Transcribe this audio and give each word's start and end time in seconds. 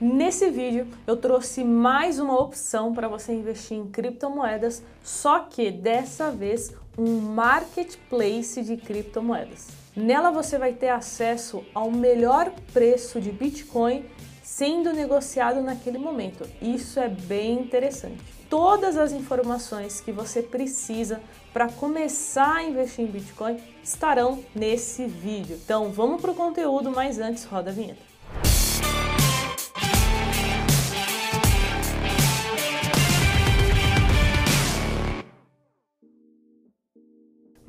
Nesse 0.00 0.48
vídeo 0.48 0.86
eu 1.06 1.14
trouxe 1.14 1.62
mais 1.62 2.18
uma 2.18 2.40
opção 2.40 2.94
para 2.94 3.06
você 3.06 3.34
investir 3.34 3.76
em 3.76 3.86
criptomoedas, 3.86 4.82
só 5.04 5.40
que 5.40 5.70
dessa 5.70 6.30
vez 6.30 6.74
um 6.96 7.18
marketplace 7.18 8.62
de 8.62 8.78
criptomoedas. 8.78 9.68
Nela 9.94 10.30
você 10.30 10.56
vai 10.56 10.72
ter 10.72 10.88
acesso 10.88 11.62
ao 11.74 11.90
melhor 11.90 12.50
preço 12.72 13.20
de 13.20 13.30
Bitcoin 13.30 14.06
sendo 14.42 14.90
negociado 14.90 15.60
naquele 15.60 15.98
momento. 15.98 16.48
Isso 16.62 16.98
é 16.98 17.08
bem 17.08 17.60
interessante. 17.60 18.24
Todas 18.48 18.96
as 18.96 19.12
informações 19.12 20.00
que 20.00 20.12
você 20.12 20.42
precisa 20.42 21.20
para 21.52 21.68
começar 21.68 22.56
a 22.56 22.62
investir 22.62 23.04
em 23.04 23.08
Bitcoin 23.08 23.58
estarão 23.84 24.42
nesse 24.54 25.04
vídeo. 25.04 25.60
Então 25.62 25.92
vamos 25.92 26.22
para 26.22 26.30
o 26.30 26.34
conteúdo, 26.34 26.90
mas 26.90 27.18
antes 27.18 27.44
roda 27.44 27.68
a 27.68 27.74
vinheta. 27.74 28.08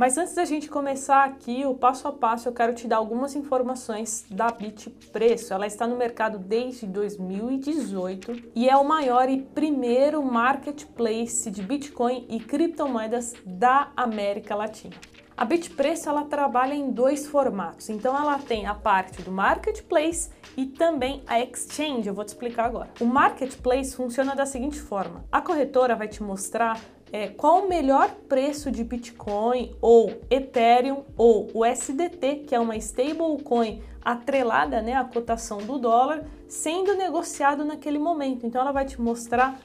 Mas 0.01 0.17
antes 0.17 0.33
da 0.33 0.45
gente 0.45 0.67
começar 0.67 1.25
aqui 1.25 1.63
o 1.63 1.75
passo 1.75 2.07
a 2.07 2.11
passo, 2.11 2.49
eu 2.49 2.53
quero 2.53 2.73
te 2.73 2.87
dar 2.87 2.97
algumas 2.97 3.35
informações 3.35 4.25
da 4.31 4.49
Bitpreço. 4.49 5.53
Ela 5.53 5.67
está 5.67 5.85
no 5.85 5.95
mercado 5.95 6.39
desde 6.39 6.87
2018 6.87 8.49
e 8.55 8.67
é 8.67 8.75
o 8.75 8.83
maior 8.83 9.29
e 9.29 9.43
primeiro 9.43 10.23
marketplace 10.23 11.51
de 11.51 11.61
Bitcoin 11.61 12.25
e 12.29 12.39
criptomoedas 12.39 13.35
da 13.45 13.91
América 13.95 14.55
Latina. 14.55 14.95
A 15.37 15.45
Bitpreço 15.45 16.09
ela 16.09 16.25
trabalha 16.25 16.73
em 16.73 16.89
dois 16.89 17.27
formatos. 17.27 17.87
Então 17.87 18.17
ela 18.17 18.39
tem 18.39 18.65
a 18.65 18.73
parte 18.73 19.21
do 19.21 19.31
marketplace 19.31 20.31
e 20.57 20.65
também 20.65 21.21
a 21.27 21.39
exchange. 21.39 22.07
Eu 22.07 22.15
vou 22.15 22.25
te 22.25 22.29
explicar 22.29 22.65
agora. 22.65 22.89
O 22.99 23.05
marketplace 23.05 23.95
funciona 23.95 24.35
da 24.35 24.47
seguinte 24.47 24.79
forma: 24.79 25.23
a 25.31 25.41
corretora 25.41 25.95
vai 25.95 26.07
te 26.07 26.23
mostrar 26.23 26.81
é, 27.11 27.27
qual 27.27 27.65
o 27.65 27.69
melhor 27.69 28.09
preço 28.29 28.71
de 28.71 28.83
Bitcoin 28.83 29.75
ou 29.81 30.21
Ethereum 30.29 31.03
ou 31.17 31.49
o 31.53 31.65
SDT, 31.65 32.45
que 32.47 32.55
é 32.55 32.59
uma 32.59 32.75
stablecoin 32.77 33.81
atrelada 34.01 34.81
né, 34.81 34.93
à 34.93 35.03
cotação 35.03 35.59
do 35.59 35.77
dólar, 35.77 36.25
sendo 36.47 36.95
negociado 36.95 37.65
naquele 37.65 37.99
momento. 37.99 38.45
Então 38.45 38.61
ela 38.61 38.71
vai 38.71 38.85
te 38.85 38.99
mostrar 38.99 39.59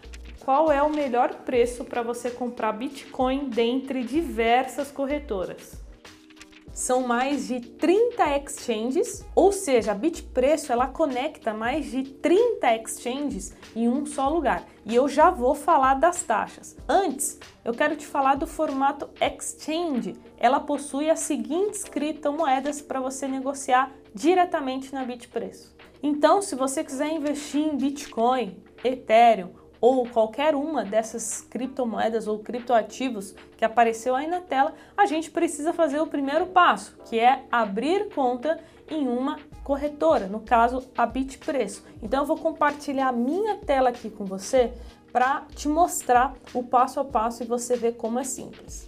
qual 0.44 0.70
é 0.70 0.83
o 0.83 0.91
melhor 0.91 1.34
preço 1.44 1.84
para 1.84 2.03
você 2.03 2.30
comprar 2.30 2.72
Bitcoin 2.72 3.48
dentre 3.48 4.03
diversas 4.03 4.91
corretoras 4.91 5.86
são 6.77 7.06
mais 7.06 7.48
de 7.48 7.58
30 7.58 8.36
exchanges, 8.36 9.24
ou 9.34 9.50
seja, 9.50 9.92
a 9.92 9.94
Bitpreço 9.94 10.70
ela 10.70 10.86
conecta 10.86 11.55
mais 11.55 11.91
de 11.91 12.02
30 12.02 12.77
exchanges 12.77 13.56
em 13.74 13.88
um 13.88 14.05
só 14.05 14.28
lugar. 14.28 14.62
E 14.84 14.94
eu 14.94 15.08
já 15.08 15.30
vou 15.30 15.54
falar 15.54 15.94
das 15.94 16.22
taxas. 16.22 16.77
Antes, 16.86 17.41
eu 17.64 17.72
quero 17.72 17.97
te 17.97 18.06
falar 18.06 18.34
do 18.34 18.47
formato 18.47 19.08
exchange. 19.19 20.16
Ela 20.36 20.60
possui 20.60 21.08
as 21.08 21.20
seguintes 21.20 21.82
criptomoedas 21.82 22.82
para 22.82 23.00
você 23.00 23.27
negociar 23.27 23.91
diretamente 24.14 24.92
na 24.92 25.02
Bitpreço. 25.02 25.74
Então, 26.02 26.42
se 26.42 26.54
você 26.54 26.84
quiser 26.84 27.10
investir 27.10 27.62
em 27.62 27.74
Bitcoin, 27.74 28.62
Ethereum 28.84 29.48
ou 29.80 30.06
qualquer 30.08 30.55
uma 30.55 30.84
dessas 30.84 31.41
criptomoedas 31.42 32.27
ou 32.27 32.38
criptoativos 32.38 33.34
que 33.56 33.64
apareceu 33.64 34.14
aí 34.14 34.27
na 34.27 34.41
tela, 34.41 34.74
a 34.96 35.06
gente 35.06 35.30
precisa 35.30 35.72
fazer 35.72 36.00
o 36.00 36.06
primeiro 36.06 36.46
passo, 36.46 36.96
que 37.05 37.19
é 37.19 37.44
abrir 37.50 38.08
conta 38.14 38.58
em 38.88 39.06
uma 39.08 39.38
corretora, 39.64 40.27
no 40.27 40.41
caso 40.41 40.84
a 40.97 41.04
Bitpreço. 41.06 41.84
Então 42.02 42.20
eu 42.20 42.27
vou 42.27 42.36
compartilhar 42.36 43.08
a 43.08 43.12
minha 43.12 43.56
tela 43.56 43.88
aqui 43.91 44.08
com 44.08 44.24
você 44.24 44.72
para 45.12 45.47
te 45.54 45.69
mostrar 45.69 46.34
o 46.53 46.62
passo 46.62 47.00
a 47.00 47.04
passo 47.04 47.42
e 47.42 47.47
você 47.47 47.76
ver 47.76 47.97
como 47.97 48.19
é 48.19 48.25
simples. 48.25 48.86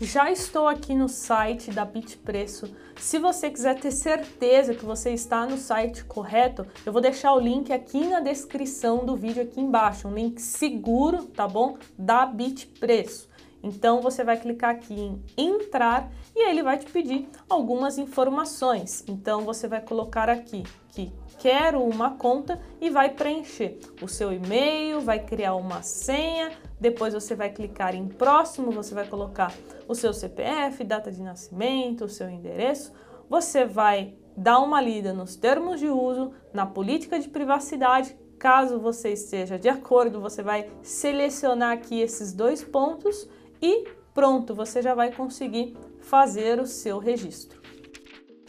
Já 0.00 0.28
estou 0.28 0.66
aqui 0.66 0.92
no 0.92 1.08
site 1.08 1.70
da 1.70 1.84
Bitpreço. 1.84 2.74
Se 2.96 3.16
você 3.16 3.48
quiser 3.48 3.78
ter 3.78 3.92
certeza 3.92 4.74
que 4.74 4.84
você 4.84 5.10
está 5.10 5.46
no 5.46 5.56
site 5.56 6.04
correto, 6.04 6.66
eu 6.84 6.92
vou 6.92 7.00
deixar 7.00 7.32
o 7.32 7.38
link 7.38 7.72
aqui 7.72 8.04
na 8.04 8.18
descrição 8.18 9.06
do 9.06 9.14
vídeo 9.14 9.44
aqui 9.44 9.60
embaixo, 9.60 10.08
um 10.08 10.14
link 10.14 10.40
seguro, 10.40 11.26
tá 11.26 11.46
bom? 11.46 11.78
Da 11.96 12.26
Bitpreço. 12.26 13.28
Então 13.64 14.02
você 14.02 14.22
vai 14.22 14.36
clicar 14.36 14.72
aqui 14.72 14.94
em 14.94 15.22
entrar 15.38 16.12
e 16.36 16.50
ele 16.50 16.62
vai 16.62 16.78
te 16.78 16.84
pedir 16.84 17.26
algumas 17.48 17.96
informações. 17.96 19.02
Então 19.08 19.40
você 19.40 19.66
vai 19.66 19.80
colocar 19.80 20.28
aqui 20.28 20.62
que 20.90 21.10
quero 21.38 21.82
uma 21.82 22.10
conta 22.10 22.60
e 22.78 22.90
vai 22.90 23.08
preencher 23.08 23.78
o 24.02 24.06
seu 24.06 24.30
e-mail, 24.32 25.00
vai 25.00 25.18
criar 25.18 25.54
uma 25.54 25.82
senha, 25.82 26.52
depois 26.78 27.14
você 27.14 27.34
vai 27.34 27.50
clicar 27.50 27.94
em 27.94 28.06
próximo, 28.06 28.70
você 28.70 28.94
vai 28.94 29.08
colocar 29.08 29.50
o 29.88 29.94
seu 29.94 30.12
CPF, 30.12 30.84
data 30.84 31.10
de 31.10 31.22
nascimento, 31.22 32.04
o 32.04 32.08
seu 32.08 32.28
endereço. 32.28 32.92
Você 33.30 33.64
vai 33.64 34.14
dar 34.36 34.58
uma 34.58 34.78
lida 34.78 35.14
nos 35.14 35.36
termos 35.36 35.80
de 35.80 35.88
uso, 35.88 36.32
na 36.52 36.66
política 36.66 37.18
de 37.18 37.30
privacidade. 37.30 38.14
Caso 38.38 38.78
você 38.78 39.10
esteja 39.12 39.58
de 39.58 39.70
acordo, 39.70 40.20
você 40.20 40.42
vai 40.42 40.70
selecionar 40.82 41.72
aqui 41.72 41.98
esses 41.98 42.30
dois 42.30 42.62
pontos 42.62 43.26
e 43.60 43.88
pronto, 44.12 44.54
você 44.54 44.80
já 44.82 44.94
vai 44.94 45.12
conseguir 45.12 45.76
fazer 46.00 46.60
o 46.60 46.66
seu 46.66 46.98
registro. 46.98 47.60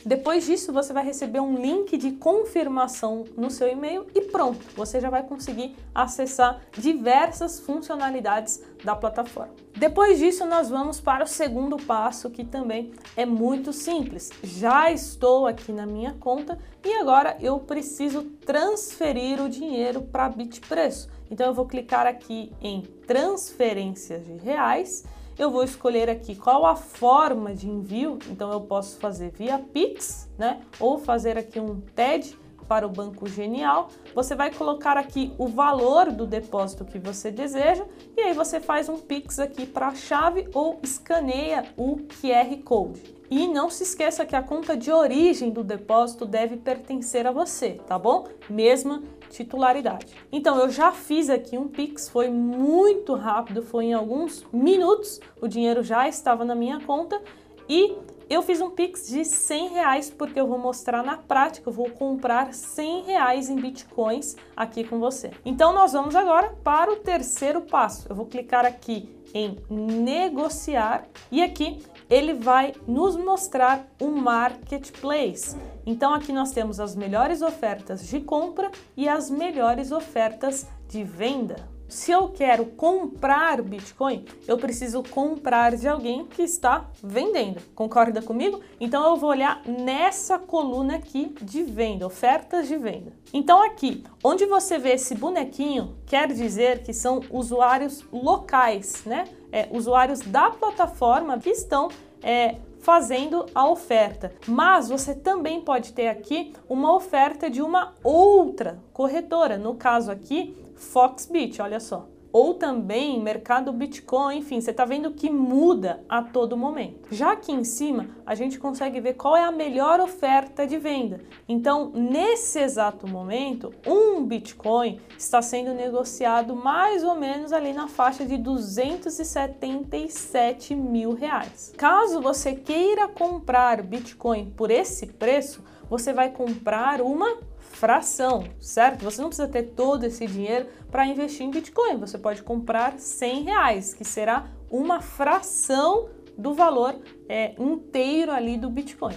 Depois 0.06 0.46
disso, 0.46 0.72
você 0.72 0.94
vai 0.94 1.04
receber 1.04 1.40
um 1.40 1.56
link 1.56 1.98
de 1.98 2.12
confirmação 2.12 3.26
no 3.36 3.50
seu 3.50 3.68
e-mail 3.68 4.06
e 4.14 4.22
pronto, 4.22 4.64
você 4.76 5.00
já 5.00 5.10
vai 5.10 5.24
conseguir 5.24 5.76
acessar 5.96 6.62
diversas 6.78 7.60
funcionalidades 7.60 8.62
da 8.84 8.96
plataforma. 8.96 9.56
Depois 9.76 10.20
disso, 10.20 10.46
nós 10.46 10.70
vamos 10.70 11.02
para 11.02 11.24
o 11.24 11.28
segundo 11.28 11.78
passo, 11.78 12.30
que 12.30 12.46
também 12.46 12.94
é 13.18 13.26
muito 13.26 13.74
simples. 13.74 14.30
Já 14.44 14.92
estou 14.92 15.48
aqui 15.48 15.72
na 15.72 15.88
minha 15.88 16.14
conta 16.14 16.60
e 16.84 16.94
agora 16.94 17.36
eu 17.42 17.60
preciso 17.60 18.22
transferir 18.46 19.42
o 19.42 19.50
dinheiro 19.50 20.04
para 20.04 20.30
Bitpreço. 20.30 21.10
Então 21.32 21.48
eu 21.48 21.54
vou 21.56 21.66
clicar 21.66 22.06
aqui 22.06 22.54
em 22.62 22.84
transferências 23.08 24.24
de 24.24 24.34
reais 24.34 25.04
eu 25.38 25.52
vou 25.52 25.64
escolher 25.64 26.10
aqui 26.10 26.36
qual 26.36 26.66
a 26.66 26.76
forma 26.76 27.54
de 27.54 27.70
envio, 27.70 28.20
então 28.30 28.52
eu 28.52 28.62
posso 28.62 28.98
fazer 29.00 29.32
via 29.32 29.60
Pix, 29.60 30.30
né? 30.38 30.62
Ou 30.80 30.98
fazer 30.98 31.38
aqui 31.38 31.60
um 31.60 31.82
TED 31.82 32.38
para 32.68 32.86
o 32.86 32.90
Banco 32.90 33.28
Genial. 33.28 33.90
Você 34.14 34.36
vai 34.36 34.52
colocar 34.52 34.98
aqui 34.98 35.34
o 35.38 35.48
valor 35.48 36.12
do 36.12 36.26
depósito 36.26 36.86
que 36.86 36.98
você 36.98 37.32
deseja 37.32 37.86
e 38.18 38.22
aí 38.22 38.34
você 38.34 38.60
faz 38.60 38.90
um 38.90 38.98
Pix 38.98 39.40
aqui 39.40 39.66
para 39.66 39.88
a 39.88 39.96
chave 39.96 40.48
ou 40.54 40.80
escaneia 40.82 41.66
o 41.78 41.98
QR 42.22 42.58
Code. 42.64 43.15
E 43.30 43.48
não 43.48 43.70
se 43.70 43.84
esqueça 43.84 44.26
que 44.26 44.36
a 44.36 44.44
conta 44.44 44.78
de 44.78 44.92
origem 44.92 45.50
do 45.50 45.64
depósito 45.64 46.26
deve 46.26 46.58
pertencer 46.58 47.26
a 47.26 47.32
você, 47.32 47.80
tá 47.88 47.98
bom? 47.98 48.28
Mesma 48.50 49.04
titularidade. 49.30 50.08
Então 50.32 50.60
eu 50.60 50.70
já 50.70 50.92
fiz 50.92 51.30
aqui 51.30 51.58
um 51.58 51.68
Pix, 51.68 52.08
foi 52.08 52.30
muito 52.30 53.16
rápido, 53.16 53.64
foi 53.64 53.86
em 53.86 53.94
alguns 53.94 54.46
minutos, 54.54 55.20
o 55.42 55.48
dinheiro 55.48 55.84
já 55.84 56.08
estava 56.08 56.46
na 56.46 56.56
minha 56.56 56.80
conta 56.82 57.22
e 57.68 57.98
eu 58.28 58.42
fiz 58.42 58.60
um 58.60 58.72
Pix 58.72 59.08
de 59.08 59.24
100 59.24 59.70
reais 59.70 60.10
porque 60.10 60.40
eu 60.40 60.48
vou 60.48 60.58
mostrar 60.58 61.04
na 61.04 61.18
prática, 61.18 61.70
eu 61.70 61.74
vou 61.74 61.90
comprar 61.92 62.54
100 62.54 63.04
reais 63.04 63.50
em 63.50 63.56
Bitcoins 63.56 64.36
aqui 64.56 64.84
com 64.84 65.00
você. 65.00 65.32
Então 65.46 65.72
nós 65.74 65.94
vamos 65.94 66.16
agora 66.16 66.56
para 66.64 66.92
o 66.92 66.96
terceiro 66.98 67.62
passo. 67.62 68.08
Eu 68.10 68.16
vou 68.16 68.26
clicar 68.26 68.66
aqui 68.66 69.16
em 69.34 69.58
negociar 69.70 71.06
e 71.32 71.44
aqui 71.44 71.84
ele 72.10 72.34
vai 72.34 72.74
nos 72.88 73.16
mostrar 73.16 73.86
um 74.02 74.10
marketplace. 74.12 75.56
Então 75.86 76.14
aqui 76.14 76.34
nós 76.34 76.52
temos 76.52 76.80
as 76.80 76.96
melhores 76.96 77.42
ofertas 77.42 78.08
de 78.08 78.22
compra 78.22 78.72
e 78.98 79.08
as 79.08 79.30
melhores 79.30 79.92
ofertas 79.92 80.68
de 80.88 81.04
venda. 81.04 81.75
Se 81.88 82.12
eu 82.12 82.30
quero 82.30 82.66
comprar 82.66 83.62
Bitcoin, 83.62 84.26
eu 84.48 84.58
preciso 84.58 85.04
comprar 85.04 85.76
de 85.76 85.88
alguém 85.88 86.26
que 86.26 86.42
está 86.42 86.90
vendendo. 87.04 87.62
Concorda 87.76 88.22
comigo? 88.22 88.60
Então 88.80 89.06
eu 89.08 89.16
vou 89.18 89.30
olhar 89.30 89.62
nessa 89.66 90.40
coluna 90.40 90.96
aqui 90.96 91.36
de 91.42 91.64
venda, 91.64 92.06
ofertas 92.06 92.68
de 92.68 92.76
venda. 92.76 93.14
Então 93.32 93.62
aqui, 93.62 94.04
onde 94.24 94.46
você 94.46 94.80
vê 94.80 94.94
esse 94.94 95.14
bonequinho, 95.14 95.96
quer 96.08 96.28
dizer 96.28 96.84
que 96.84 96.92
são 96.92 97.22
usuários 97.30 98.04
locais, 98.12 99.04
né? 99.06 99.26
É, 99.52 99.70
usuários 99.72 100.20
da 100.20 100.50
plataforma 100.50 101.38
que 101.40 101.50
estão 101.50 101.90
é, 102.22 102.56
fazendo 102.80 103.46
a 103.54 103.68
oferta. 103.68 104.34
Mas 104.48 104.90
você 104.90 105.16
também 105.16 105.62
pode 105.62 105.94
ter 105.94 106.08
aqui 106.08 106.54
uma 106.68 106.94
oferta 106.94 107.50
de 107.50 107.62
uma 107.62 107.94
outra 108.04 108.80
corretora, 108.94 109.58
no 109.58 109.76
caso 109.76 110.12
aqui, 110.12 110.56
Foxbit, 110.76 111.62
olha 111.62 111.80
só. 111.80 112.08
ou 112.36 112.54
também 112.54 113.24
mercado 113.24 113.72
Bitcoin, 113.72 114.40
enfim, 114.40 114.60
você 114.60 114.72
está 114.72 114.84
vendo 114.84 115.12
que 115.12 115.30
muda 115.30 116.04
a 116.10 116.22
todo 116.22 116.58
momento. 116.58 117.08
Já 117.10 117.32
aqui 117.32 117.54
em 117.54 117.64
cima, 117.64 118.10
a 118.26 118.36
gente 118.36 118.60
consegue 118.60 119.00
ver 119.00 119.14
qual 119.14 119.38
é 119.38 119.44
a 119.46 119.54
melhor 119.54 120.02
oferta 120.02 120.68
de 120.68 120.78
venda. 120.78 121.22
Então, 121.48 121.94
nesse 121.96 122.60
exato 122.60 123.08
momento, 123.08 123.74
um 123.88 124.22
Bitcoin 124.26 125.00
está 125.18 125.42
sendo 125.42 125.74
negociado 125.74 126.54
mais 126.54 127.06
ou 127.06 127.16
menos 127.16 127.54
ali 127.54 127.72
na 127.72 127.88
faixa 127.88 128.26
de 128.26 128.36
277 128.36 130.76
mil 130.76 131.14
reais. 131.14 131.74
Caso 131.78 132.20
você 132.20 132.54
queira 132.54 133.08
comprar 133.08 133.82
Bitcoin 133.82 134.52
por 134.58 134.70
esse 134.70 135.08
preço, 135.08 135.64
você 135.90 136.14
vai 136.14 136.30
comprar 136.30 137.02
uma 137.02 137.40
fração, 137.60 138.46
certo? 138.60 139.04
Você 139.04 139.22
não 139.22 139.30
precisa 139.30 139.48
ter 139.48 139.64
todo 139.64 140.06
esse 140.06 140.26
dinheiro 140.26 140.68
para 140.90 141.06
investir 141.06 141.46
em 141.46 141.52
Bitcoin. 141.52 141.98
Você 141.98 142.18
pode 142.18 142.42
comprar 142.42 142.98
100 142.98 143.44
reais, 143.44 143.94
que 143.94 144.04
será 144.04 144.50
uma 144.70 145.02
fração 145.02 146.10
do 146.38 146.54
valor 146.54 146.96
é, 147.28 147.54
inteiro 147.60 148.32
ali 148.32 148.58
do 148.58 148.70
Bitcoin. 148.70 149.16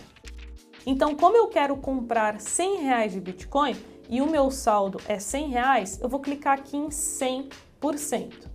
Então, 0.86 1.14
como 1.14 1.36
eu 1.36 1.48
quero 1.48 1.76
comprar 1.76 2.40
100 2.40 2.76
reais 2.78 3.12
de 3.12 3.20
Bitcoin 3.20 3.76
e 4.08 4.22
o 4.22 4.30
meu 4.30 4.50
saldo 4.50 5.00
é 5.06 5.18
100 5.18 5.48
reais, 5.48 6.00
eu 6.00 6.08
vou 6.08 6.20
clicar 6.20 6.58
aqui 6.58 6.76
em 6.76 6.90
100 6.90 7.48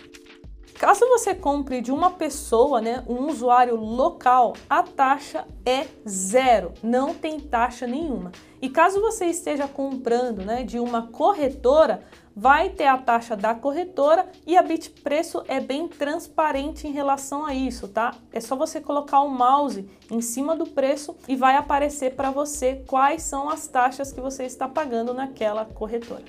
Caso 0.78 1.08
você 1.08 1.34
compre 1.34 1.80
de 1.80 1.92
uma 1.92 2.10
pessoa, 2.10 2.80
né, 2.80 3.04
um 3.08 3.28
usuário 3.28 3.76
local, 3.76 4.54
a 4.68 4.82
taxa 4.82 5.46
é 5.64 5.86
zero, 6.06 6.72
não 6.82 7.14
tem 7.14 7.38
taxa 7.38 7.86
nenhuma. 7.86 8.32
E 8.60 8.68
caso 8.68 9.00
você 9.00 9.26
esteja 9.26 9.68
comprando, 9.68 10.44
né, 10.44 10.64
de 10.64 10.78
uma 10.80 11.06
corretora, 11.06 12.02
vai 12.36 12.70
ter 12.70 12.86
a 12.86 12.98
taxa 12.98 13.36
da 13.36 13.54
corretora 13.54 14.28
e 14.44 14.56
a 14.56 14.62
Bitpreço 14.62 15.44
é 15.46 15.60
bem 15.60 15.86
transparente 15.86 16.88
em 16.88 16.90
relação 16.90 17.46
a 17.46 17.54
isso, 17.54 17.86
tá? 17.86 18.12
É 18.32 18.40
só 18.40 18.56
você 18.56 18.80
colocar 18.80 19.20
o 19.20 19.28
mouse 19.28 19.88
em 20.10 20.20
cima 20.20 20.56
do 20.56 20.66
preço 20.66 21.16
e 21.28 21.36
vai 21.36 21.56
aparecer 21.56 22.16
para 22.16 22.30
você 22.30 22.82
quais 22.88 23.22
são 23.22 23.48
as 23.48 23.68
taxas 23.68 24.12
que 24.12 24.20
você 24.20 24.44
está 24.44 24.68
pagando 24.68 25.14
naquela 25.14 25.64
corretora. 25.64 26.24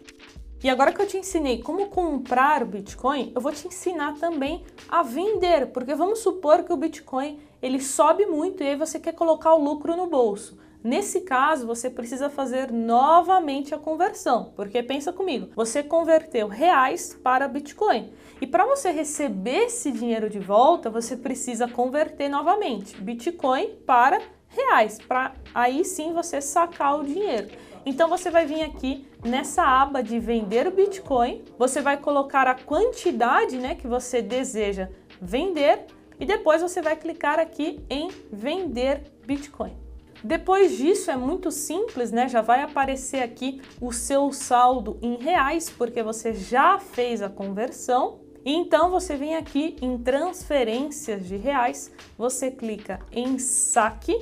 E 0.66 0.70
agora 0.72 0.92
que 0.92 1.00
eu 1.00 1.06
te 1.06 1.16
ensinei 1.16 1.62
como 1.62 1.90
comprar 1.90 2.64
o 2.64 2.66
Bitcoin, 2.66 3.32
eu 3.36 3.40
vou 3.40 3.52
te 3.52 3.68
ensinar 3.68 4.16
também 4.16 4.66
a 4.90 5.04
vender, 5.04 5.68
porque 5.68 5.94
vamos 5.94 6.18
supor 6.18 6.64
que 6.64 6.74
o 6.74 6.76
Bitcoin 6.76 7.40
ele 7.62 7.80
sobe 7.80 8.26
muito 8.26 8.64
e 8.64 8.70
aí 8.70 8.76
você 8.76 9.00
quer 9.00 9.14
colocar 9.14 9.54
o 9.54 9.64
lucro 9.64 9.96
no 9.96 10.08
bolso. 10.08 10.58
Nesse 10.84 11.22
caso, 11.22 11.68
você 11.68 11.88
precisa 11.88 12.32
fazer 12.32 12.72
novamente 12.72 13.76
a 13.76 13.78
conversão, 13.78 14.54
porque 14.56 14.82
pensa 14.82 15.14
comigo, 15.14 15.52
você 15.56 15.84
converteu 15.84 16.48
reais 16.48 17.16
para 17.22 17.48
Bitcoin. 17.48 18.12
E 18.42 18.48
para 18.48 18.66
você 18.66 18.90
receber 18.90 19.66
esse 19.66 19.92
dinheiro 19.92 20.32
de 20.32 20.40
volta, 20.40 20.90
você 20.90 21.16
precisa 21.16 21.68
converter 21.68 22.28
novamente 22.28 23.00
Bitcoin 23.00 23.68
para 23.86 24.20
reais, 24.50 24.98
para 24.98 25.36
aí 25.54 25.86
sim 25.86 26.12
você 26.12 26.42
sacar 26.42 27.00
o 27.00 27.04
dinheiro. 27.04 27.50
Então 27.86 28.10
você 28.10 28.32
vai 28.32 28.46
vir 28.46 28.64
aqui 28.64 29.08
nessa 29.24 29.64
aba 29.64 30.02
de 30.02 30.20
vender 30.20 30.68
o 30.68 30.72
Bitcoin, 30.72 31.44
você 31.58 31.82
vai 31.82 31.98
colocar 31.98 32.48
a 32.48 32.56
quantidade, 32.56 33.58
né, 33.58 33.76
que 33.76 33.88
você 33.88 34.22
deseja 34.22 34.90
vender 35.22 35.86
e 36.20 36.26
depois 36.26 36.62
você 36.62 36.82
vai 36.82 36.96
clicar 36.96 37.40
aqui 37.40 37.80
em 37.90 38.10
vender 38.32 39.04
Bitcoin. 39.26 39.78
Depois 40.24 40.78
disso 40.78 41.12
é 41.12 41.16
muito 41.16 41.52
simples, 41.52 42.12
né? 42.12 42.28
Já 42.28 42.42
vai 42.42 42.64
aparecer 42.64 43.22
aqui 43.22 43.62
o 43.80 43.92
seu 43.92 44.32
saldo 44.32 44.98
em 45.00 45.18
reais, 45.18 45.70
porque 45.70 46.02
você 46.02 46.34
já 46.34 46.80
fez 46.80 47.22
a 47.22 47.30
conversão. 47.30 48.22
Então 48.44 48.90
você 48.90 49.16
vem 49.16 49.36
aqui 49.36 49.76
em 49.82 49.98
transferências 49.98 51.28
de 51.28 51.36
reais, 51.36 51.92
você 52.18 52.50
clica 52.50 53.00
em 53.12 53.38
saque, 53.38 54.18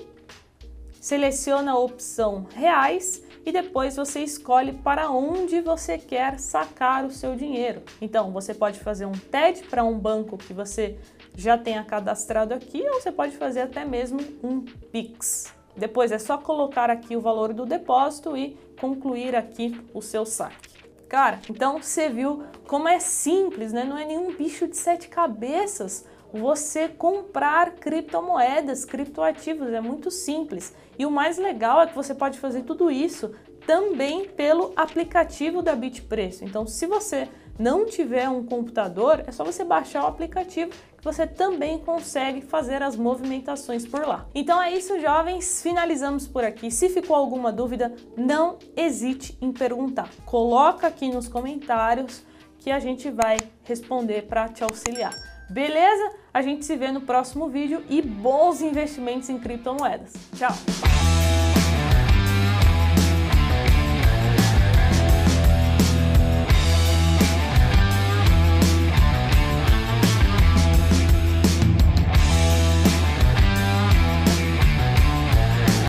seleciona 1.04 1.74
a 1.74 1.78
opção 1.78 2.48
reais 2.56 3.22
e 3.46 3.52
depois 3.52 3.98
você 3.98 4.22
escolhe 4.22 4.72
para 4.72 5.12
onde 5.12 5.60
você 5.60 5.98
quer 5.98 6.40
sacar 6.40 7.04
o 7.04 7.12
seu 7.12 7.36
dinheiro. 7.36 7.84
Então, 8.00 8.32
você 8.32 8.54
pode 8.54 8.80
fazer 8.80 9.06
um 9.06 9.12
TED 9.12 9.64
para 9.64 9.84
um 9.84 10.00
banco 10.00 10.38
que 10.38 10.54
você 10.54 10.98
já 11.36 11.58
tenha 11.58 11.84
cadastrado 11.84 12.54
aqui 12.54 12.82
ou 12.88 13.02
você 13.02 13.12
pode 13.12 13.36
fazer 13.36 13.60
até 13.60 13.84
mesmo 13.84 14.22
um 14.42 14.62
Pix. 14.62 15.54
Depois 15.76 16.10
é 16.10 16.18
só 16.18 16.38
colocar 16.38 16.90
aqui 16.90 17.18
o 17.18 17.22
valor 17.22 17.54
do 17.54 17.66
depósito 17.66 18.38
e 18.38 18.58
concluir 18.80 19.36
aqui 19.36 19.78
o 19.94 20.02
seu 20.02 20.26
saque. 20.26 20.70
Cara, 21.10 21.42
então 21.50 21.82
você 21.82 22.08
viu 22.08 22.44
como 22.66 22.88
é 22.88 23.02
simples, 23.02 23.74
né? 23.74 23.84
Não 23.84 23.98
é 23.98 24.06
nenhum 24.06 24.34
bicho 24.34 24.70
de 24.70 24.78
sete 24.78 25.10
cabeças 25.10 26.06
você 26.34 26.88
comprar 26.88 27.76
criptomoedas, 27.76 28.84
criptoativos, 28.84 29.70
é 29.70 29.80
muito 29.80 30.10
simples. 30.10 30.74
E 30.98 31.06
o 31.06 31.12
mais 31.12 31.38
legal 31.38 31.82
é 31.82 31.88
que 31.88 31.96
você 31.96 32.16
pode 32.16 32.40
fazer 32.40 32.64
tudo 32.64 32.90
isso 32.90 33.32
também 33.66 34.28
pelo 34.28 34.74
aplicativo 34.76 35.62
da 35.62 35.76
Bitpreço. 35.76 36.44
Então, 36.44 36.68
se 36.68 36.86
você 36.86 37.30
não 37.58 37.86
tiver 37.86 38.28
um 38.28 38.44
computador, 38.44 39.24
é 39.28 39.32
só 39.32 39.44
você 39.44 39.64
baixar 39.64 40.04
o 40.04 40.08
aplicativo 40.08 40.72
que 40.72 41.04
você 41.04 41.28
também 41.28 41.78
consegue 41.78 42.42
fazer 42.42 42.82
as 42.82 42.96
movimentações 42.96 43.86
por 43.86 44.08
lá. 44.08 44.26
Então 44.34 44.62
é 44.62 44.74
isso, 44.74 45.00
jovens. 45.00 45.62
Finalizamos 45.62 46.28
por 46.28 46.44
aqui. 46.44 46.72
Se 46.72 46.90
ficou 46.90 47.16
alguma 47.16 47.52
dúvida, 47.52 47.94
não 48.18 48.58
hesite 48.76 49.38
em 49.40 49.52
perguntar. 49.52 50.10
Coloca 50.26 50.88
aqui 50.88 51.10
nos 51.10 51.28
comentários 51.28 52.26
que 52.58 52.72
a 52.72 52.80
gente 52.80 53.12
vai 53.12 53.38
responder 53.63 54.24
para 54.24 54.48
te 54.50 54.63
auxiliar. 54.63 55.33
Beleza? 55.50 56.12
A 56.34 56.42
gente 56.42 56.66
se 56.66 56.76
vê 56.76 56.92
no 56.92 57.02
próximo 57.02 57.48
vídeo 57.48 57.84
e 57.90 58.02
bons 58.02 58.62
investimentos 58.62 59.30
em 59.30 59.38
criptomoedas. 59.38 60.14
Tchau! 60.36 60.52